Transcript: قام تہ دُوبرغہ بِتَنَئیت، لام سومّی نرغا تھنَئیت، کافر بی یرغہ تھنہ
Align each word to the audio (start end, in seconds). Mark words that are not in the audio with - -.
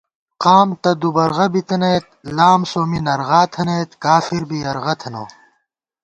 قام 0.43 0.69
تہ 0.81 0.91
دُوبرغہ 0.99 1.45
بِتَنَئیت، 1.53 2.05
لام 2.37 2.61
سومّی 2.71 2.99
نرغا 3.05 3.41
تھنَئیت، 3.53 3.89
کافر 4.03 4.41
بی 4.49 4.57
یرغہ 4.65 4.93
تھنہ 5.01 5.23